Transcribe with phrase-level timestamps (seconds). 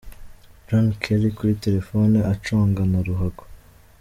[0.67, 3.43] John Kelly kuri telephone aconga na ruhago.